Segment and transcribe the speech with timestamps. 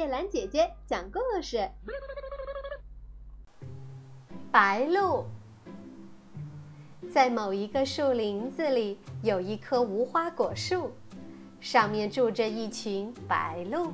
[0.00, 1.68] 叶兰姐姐讲故事。
[4.50, 5.26] 白鹭
[7.12, 10.90] 在某一个树林子里，有一棵无花果树，
[11.60, 13.92] 上面住着一群白鹭。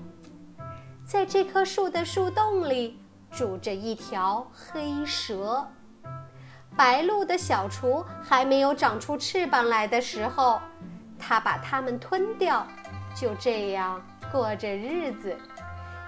[1.04, 3.00] 在这棵树的树洞里，
[3.32, 5.66] 住着一条黑蛇。
[6.76, 10.60] 白鹭的小雏还没有长出翅膀来的时候，
[11.18, 12.64] 它把它们吞掉，
[13.12, 14.00] 就这样
[14.30, 15.36] 过着日子。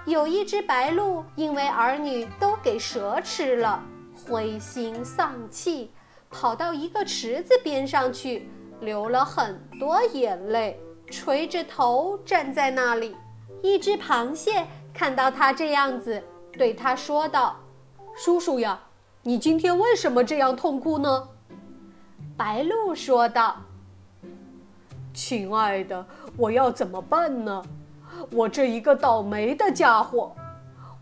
[0.08, 3.82] 有一只白鹭因为儿女都给蛇吃了，
[4.26, 5.90] 灰心丧气，
[6.30, 8.48] 跑到一个池子边上去，
[8.80, 10.80] 流了很多眼泪，
[11.10, 13.14] 垂着头站在那里。
[13.62, 17.56] 一只螃蟹看到它这样子，对它说道
[18.16, 18.80] ：“叔叔呀。”
[19.22, 21.28] 你今天为什么这样痛哭呢？
[22.34, 23.56] 白鹭说道
[25.12, 26.06] ：“亲爱的，
[26.38, 27.62] 我要怎么办呢？
[28.30, 30.34] 我这一个倒霉的家伙，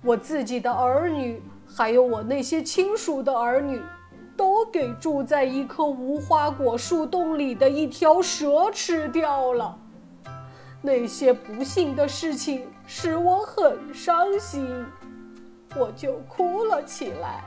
[0.02, 3.80] 我自己的儿女，还有我那些亲属的儿女，
[4.36, 9.78] 都给住在一棵无花果树洞里的一条蛇吃掉了。
[10.82, 14.84] 那些不幸的事情使我很伤心，
[15.76, 17.42] 我就哭了起来。”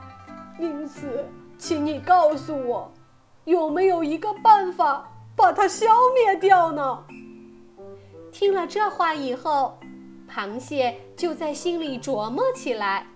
[0.59, 1.25] 因此，
[1.57, 2.91] 请你告诉我，
[3.45, 7.03] 有没有一个办法把它消灭掉呢？
[8.31, 9.79] 听了这话以后，
[10.29, 13.07] 螃蟹就在心里琢磨起来：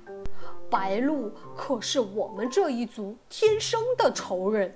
[0.70, 4.74] 白鹭可是我们这一族天生的仇人，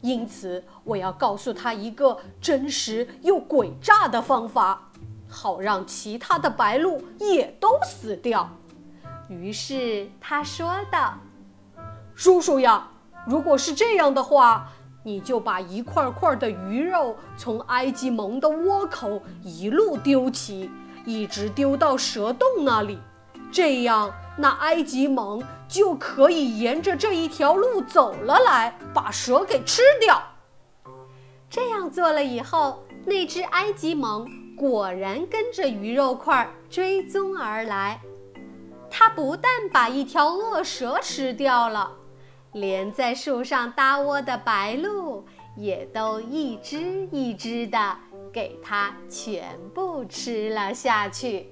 [0.00, 4.90] 因此我要告诉他一个真实又诡诈的方法，
[5.28, 8.48] 好让其他的白鹭也都死掉。
[9.28, 11.14] 于是他说道。
[12.14, 12.90] 叔叔呀，
[13.26, 14.70] 如果是这样的话，
[15.02, 20.70] 你就把一块块的鱼肉从埃及蒙的窝口一路丢起，
[21.06, 22.98] 一直丢到蛇洞那里，
[23.50, 30.22] 这样那埃及蒙就可以沿着这一条路走了来，把蛇给吃掉。
[31.48, 38.00] 这样做了以后，那只埃及蒙果然跟着鱼肉块追踪而来，
[38.90, 41.90] 它不但把一条恶蛇吃掉了。
[42.52, 45.24] 连在树上搭窝的白鹭
[45.56, 47.96] 也都一只一只的
[48.32, 51.50] 给它全部吃了下去。